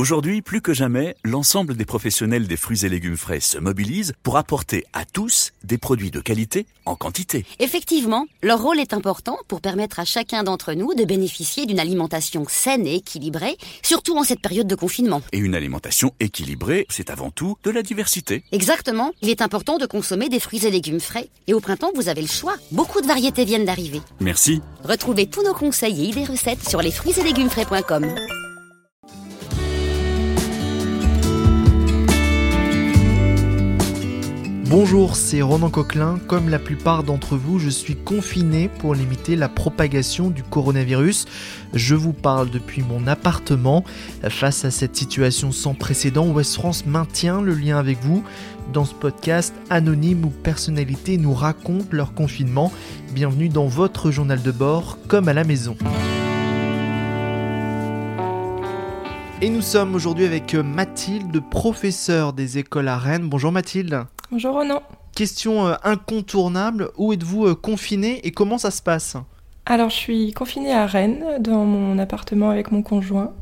[0.00, 4.38] Aujourd'hui, plus que jamais, l'ensemble des professionnels des fruits et légumes frais se mobilisent pour
[4.38, 7.44] apporter à tous des produits de qualité en quantité.
[7.58, 12.46] Effectivement, leur rôle est important pour permettre à chacun d'entre nous de bénéficier d'une alimentation
[12.48, 15.20] saine et équilibrée, surtout en cette période de confinement.
[15.32, 18.42] Et une alimentation équilibrée, c'est avant tout de la diversité.
[18.52, 21.28] Exactement, il est important de consommer des fruits et légumes frais.
[21.46, 22.54] Et au printemps, vous avez le choix.
[22.72, 24.00] Beaucoup de variétés viennent d'arriver.
[24.18, 24.62] Merci.
[24.82, 28.06] Retrouvez tous nos conseils et idées recettes sur lesfruitsetlegumesfrais.com.
[34.70, 36.20] Bonjour, c'est Ronan Coquelin.
[36.28, 41.24] Comme la plupart d'entre vous, je suis confiné pour limiter la propagation du coronavirus.
[41.74, 43.82] Je vous parle depuis mon appartement.
[44.28, 48.22] Face à cette situation sans précédent, West France maintient le lien avec vous.
[48.72, 52.70] Dans ce podcast, anonymes ou personnalités nous racontent leur confinement.
[53.12, 55.76] Bienvenue dans votre journal de bord, comme à la maison.
[59.42, 63.28] Et nous sommes aujourd'hui avec Mathilde, professeure des écoles à Rennes.
[63.28, 64.04] Bonjour Mathilde.
[64.30, 64.82] Bonjour Ronan.
[65.14, 69.16] Question euh, incontournable, où êtes-vous euh, confiné et comment ça se passe?
[69.66, 73.32] Alors je suis confinée à Rennes, dans mon appartement avec mon conjoint,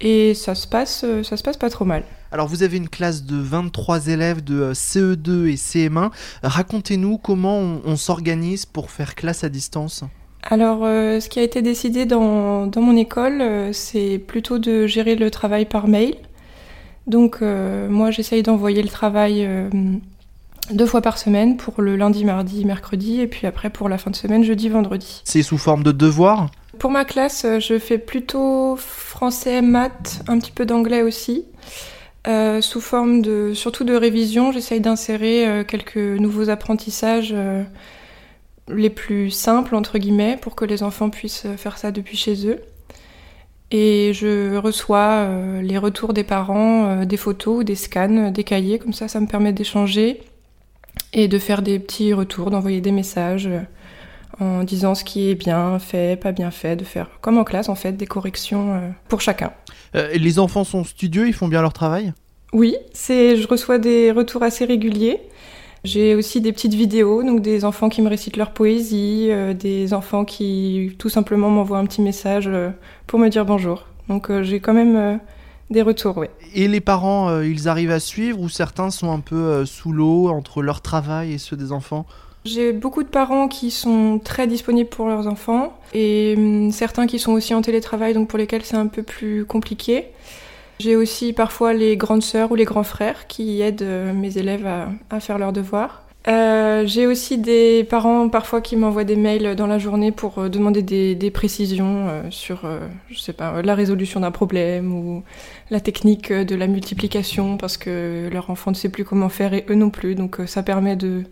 [0.00, 2.04] et ça se passe, euh, ça se passe pas trop mal.
[2.30, 6.10] Alors vous avez une classe de 23 élèves de CE2 et CM1.
[6.42, 10.04] Racontez-nous comment on, on s'organise pour faire classe à distance.
[10.42, 14.86] Alors, euh, ce qui a été décidé dans, dans mon école, euh, c'est plutôt de
[14.86, 16.14] gérer le travail par mail.
[17.06, 19.46] Donc, euh, moi, j'essaye d'envoyer le travail
[20.70, 24.10] deux fois par semaine pour le lundi, mardi, mercredi, et puis après pour la fin
[24.10, 25.22] de semaine, jeudi, vendredi.
[25.24, 26.50] C'est sous forme de devoir?
[26.78, 31.44] Pour ma classe, je fais plutôt français, maths, un petit peu d'anglais aussi.
[32.60, 37.34] sous forme de surtout de révision, j'essaye d'insérer quelques nouveaux apprentissages
[38.68, 42.60] les plus simples, entre guillemets, pour que les enfants puissent faire ça depuis chez eux.
[43.70, 48.78] Et je reçois euh, les retours des parents, euh, des photos, des scans, des cahiers,
[48.78, 50.22] comme ça ça me permet d'échanger
[51.12, 53.60] et de faire des petits retours, d'envoyer des messages euh,
[54.40, 57.68] en disant ce qui est bien fait, pas bien fait, de faire comme en classe
[57.68, 59.52] en fait, des corrections pour chacun.
[59.94, 62.12] les enfants sont studieux, ils font bien leur travail?
[62.52, 65.20] Oui, c'est, je reçois des retours assez réguliers.
[65.84, 69.94] J'ai aussi des petites vidéos, donc des enfants qui me récitent leur poésie, euh, des
[69.94, 72.70] enfants qui tout simplement m'envoient un petit message euh,
[73.06, 73.86] pour me dire bonjour.
[74.08, 75.20] Donc euh, j'ai quand même
[75.70, 76.26] des retours, oui.
[76.54, 80.62] Et les parents, ils arrivent à suivre ou certains sont un peu sous l'eau entre
[80.62, 82.06] leur travail et ceux des enfants?
[82.44, 87.18] J'ai beaucoup de parents qui sont très disponibles pour leurs enfants et hum, certains qui
[87.18, 90.06] sont aussi en télétravail, donc pour lesquels c'est un peu plus compliqué.
[90.78, 94.66] J'ai aussi parfois les grandes sœurs ou les grands frères qui aident euh, mes élèves
[95.10, 96.04] à, faire leurs devoirs.
[96.28, 100.48] Euh, j'ai aussi des parents parfois qui m'envoient des mails dans la journée pour euh,
[100.48, 102.62] demander des, précisions sur,
[103.10, 105.22] je sais pas, la résolution d'un problème ou
[105.70, 109.64] la technique de la multiplication parce que leur enfant ne sait plus comment faire et
[109.70, 110.14] eux non plus.
[110.14, 111.24] Donc ça permet de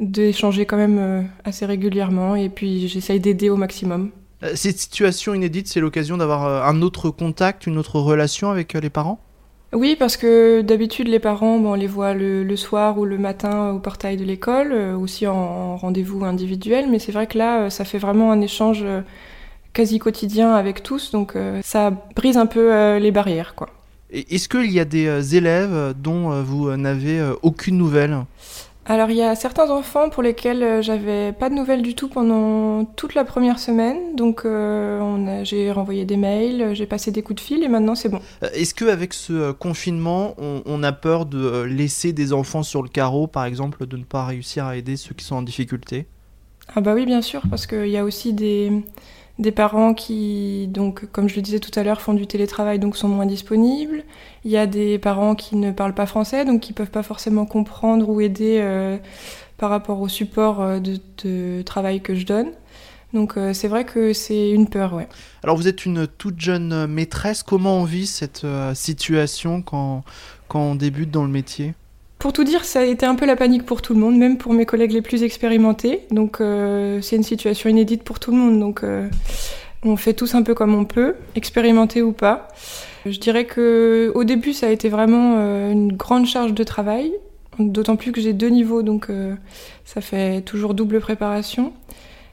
[0.00, 4.12] d'échanger quand même assez régulièrement et puis j'essaye d'aider au maximum.
[4.42, 8.74] Euh, cette situation inédite, c'est l'occasion d'avoir euh, un autre contact, une autre relation avec
[8.74, 9.20] euh, les parents?
[9.72, 13.70] Oui, parce que d'habitude, les parents, bon, on les voit le, soir ou le matin
[13.72, 17.98] au portail de l'école, aussi en, rendez-vous individuel, mais c'est vrai que là, ça fait
[17.98, 18.84] vraiment un échange
[19.72, 23.54] quasi quotidien avec tous, donc ça brise un peu les barrières.
[23.54, 23.68] quoi.
[24.10, 28.24] Est-ce qu'il y a des élèves dont vous n'avez aucune nouvelle?
[28.88, 32.08] Alors il y a certains enfants pour lesquels euh, j'avais pas de nouvelles du tout
[32.08, 37.42] pendant toute la première semaine, donc euh, j'ai renvoyé des mails, j'ai passé des coups
[37.42, 38.20] de fil et maintenant c'est bon.
[38.42, 43.26] Euh, est-ce qu'avec ce confinement, on, a peur de laisser des enfants sur le carreau,
[43.26, 46.06] par exemple, de ne pas réussir à aider ceux qui sont en difficulté?
[46.74, 48.72] Ah bah oui bien sûr, parce qu'il y a aussi des
[49.38, 52.96] des parents qui, donc, comme je le disais tout à l'heure, font du télétravail, donc
[52.96, 54.02] sont moins disponibles.
[54.44, 57.46] Il y a des parents qui ne parlent pas français, donc qui peuvent pas forcément
[57.46, 58.98] comprendre ou aider euh,
[59.56, 62.48] par rapport au support euh, de, travail que je donne.
[63.14, 65.08] Donc euh, c'est vrai que c'est une peur, ouais.
[65.44, 67.44] Alors vous êtes une toute jeune maîtresse.
[67.44, 68.44] Comment on vit cette
[68.74, 70.02] situation quand,
[70.48, 71.74] quand on débute dans le métier?
[72.18, 74.38] Pour tout dire, ça a été un peu la panique pour tout le monde, même
[74.38, 76.00] pour mes collègues les plus expérimentés.
[76.10, 78.58] Donc euh, c'est une situation inédite pour tout le monde.
[78.58, 79.08] Donc euh,
[79.84, 82.48] on fait tous un peu comme on peut, expérimenté ou pas.
[83.06, 87.12] Je dirais que au début, ça a été vraiment euh, une grande charge de travail,
[87.60, 89.08] d'autant plus que j'ai deux niveaux, donc
[89.84, 91.72] ça fait toujours double préparation.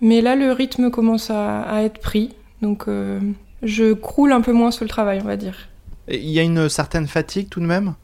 [0.00, 2.86] Mais là, le rythme commence à, à être pris, donc
[3.64, 5.68] je croule un peu moins sur le travail, on va dire.
[6.06, 7.94] Il y a une certaine fatigue tout de même?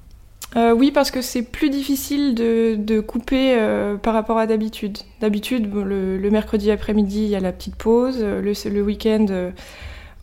[0.56, 4.98] Euh, oui, parce que c'est plus difficile de, couper euh, par rapport à d'habitude.
[5.20, 8.22] D'habitude, le, mercredi après-midi, il y a la petite pause.
[8.22, 9.50] Le, le week-end, euh,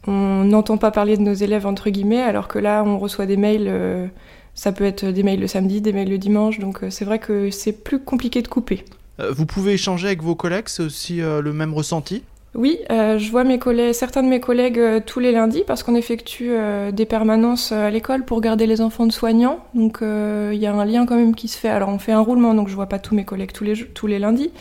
[0.07, 3.38] on n'entend pas parler de nos élèves entre guillemets, alors que là, on reçoit des
[3.38, 3.68] mails.
[3.68, 4.07] euh,
[4.54, 7.19] ça peut être des mails le samedi, des mails le dimanche, donc euh, c'est vrai
[7.19, 8.84] que c'est plus compliqué de couper.
[9.19, 12.24] Euh, Vous pouvez échanger avec vos collègues, c'est aussi euh, le même ressenti?
[12.53, 15.83] Oui, euh, je vois mes collègues, certains de mes collègues euh, tous les lundis parce
[15.83, 19.59] qu'on effectue euh, des permanences à l'école pour garder les enfants de soignants.
[19.74, 21.69] Donc il y a un lien quand même qui se fait.
[21.69, 24.07] Alors on fait un roulement, donc je vois pas tous mes collègues tous les, tous
[24.07, 24.51] les lundis,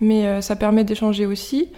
[0.00, 1.70] mais ça permet d'échanger aussi.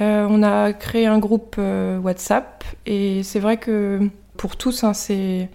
[0.00, 4.00] On a créé un groupe WhatsApp et c'est vrai que
[4.36, 5.48] pour tous, hein, c'est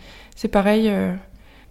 [0.52, 0.92] pareil.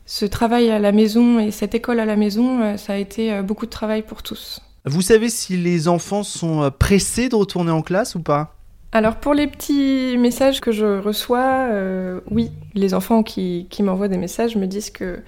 [0.04, 3.66] ce travail à la maison et cette école à la maison, ça a été beaucoup
[3.66, 4.60] de travail pour tous.
[4.84, 8.56] Vous savez si les enfants sont euh, pressés de retourner en classe ou pas?
[8.90, 14.08] Alors pour les petits messages que je reçois, euh, oui, les enfants qui, qui m'envoient
[14.08, 15.20] des messages me disent que,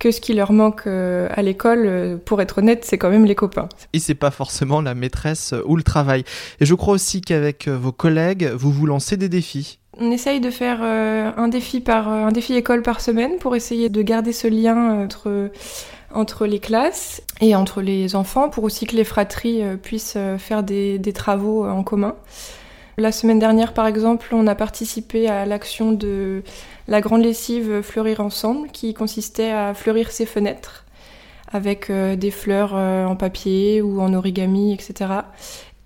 [0.00, 3.36] que ce qui leur manque euh, à l'école, pour être honnête, c'est quand même les
[3.36, 3.68] copains.
[3.92, 6.24] Et c'est pas forcément la maîtresse ou le travail.
[6.58, 9.78] Et je crois aussi qu'avec vos collègues, vous vous lancez des défis.
[9.98, 14.02] On essaye de faire un, défi par, un défi école par semaine pour essayer de
[14.02, 15.50] garder ce lien entre,
[16.12, 20.38] entre les classes et entre les enfants, pour aussi que les fratries euh, puissent euh,
[20.38, 22.14] faire des, travaux euh, en commun.
[22.98, 26.42] La semaine dernière, par exemple, on a participé à l'action de
[26.88, 30.84] la grande lessive Fleurir ensemble, qui consistait à fleurir ses fenêtres
[31.52, 35.10] avec des fleurs en papier ou en origami, etc.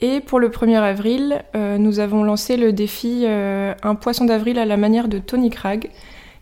[0.01, 4.77] Et pour le 1er avril, nous avons lancé le défi Un poisson d'avril à la
[4.77, 5.89] manière de Tony Cragg,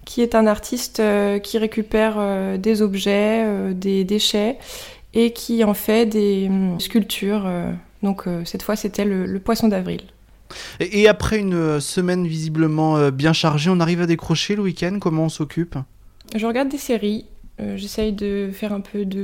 [0.04, 4.58] qui est un artiste euh, qui récupère euh, des objets, euh, des déchets,
[5.14, 7.50] et qui en fait des hum, sculptures.
[8.02, 10.00] donc cette fois, c'était le, le poisson d'avril.
[10.80, 14.98] Et, après une semaine visiblement bien chargée, on arrive à décrocher le week-end?
[15.00, 15.76] Comment on s'occupe?
[16.34, 17.26] Je regarde des séries,
[17.60, 19.20] euh, j'essaye de faire un peu de